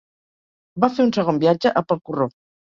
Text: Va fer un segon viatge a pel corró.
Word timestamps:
Va 0.85 0.89
fer 0.95 1.05
un 1.09 1.13
segon 1.17 1.43
viatge 1.45 1.73
a 1.83 1.85
pel 1.93 2.01
corró. 2.11 2.29